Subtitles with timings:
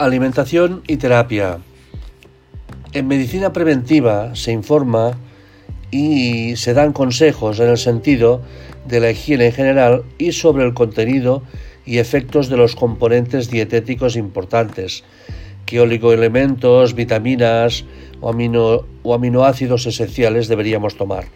[0.00, 1.58] Alimentación y terapia.
[2.94, 5.18] En medicina preventiva se informa
[5.90, 8.40] y se dan consejos en el sentido
[8.88, 11.42] de la higiene en general y sobre el contenido
[11.84, 15.04] y efectos de los componentes dietéticos importantes,
[15.66, 17.84] qué oligoelementos, vitaminas
[18.22, 18.32] o,
[19.02, 21.26] o aminoácidos esenciales deberíamos tomar,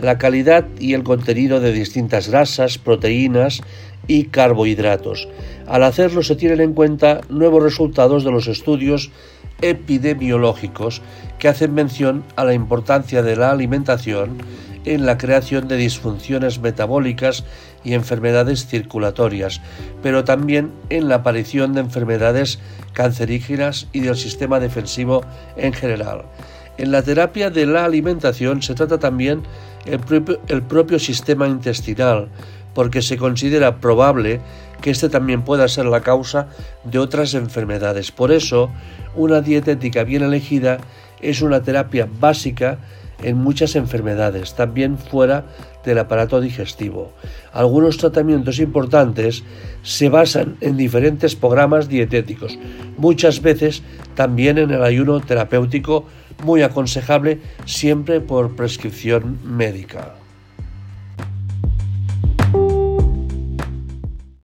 [0.00, 3.62] la calidad y el contenido de distintas grasas, proteínas
[4.10, 5.28] y carbohidratos.
[5.68, 9.12] Al hacerlo se tienen en cuenta nuevos resultados de los estudios
[9.62, 11.00] epidemiológicos
[11.38, 14.38] que hacen mención a la importancia de la alimentación
[14.84, 17.44] en la creación de disfunciones metabólicas
[17.84, 19.60] y enfermedades circulatorias,
[20.02, 22.58] pero también en la aparición de enfermedades
[22.94, 25.22] cancerígenas y del sistema defensivo
[25.56, 26.24] en general.
[26.78, 29.42] En la terapia de la alimentación se trata también
[29.84, 32.28] el propio, el propio sistema intestinal,
[32.74, 34.40] porque se considera probable
[34.80, 36.48] que este también pueda ser la causa
[36.84, 38.12] de otras enfermedades.
[38.12, 38.70] Por eso,
[39.14, 40.78] una dietética bien elegida
[41.20, 42.78] es una terapia básica
[43.22, 45.44] en muchas enfermedades, también fuera
[45.84, 47.12] del aparato digestivo.
[47.52, 49.44] Algunos tratamientos importantes
[49.82, 52.58] se basan en diferentes programas dietéticos,
[52.96, 53.82] muchas veces
[54.14, 56.06] también en el ayuno terapéutico,
[56.44, 60.19] muy aconsejable siempre por prescripción médica.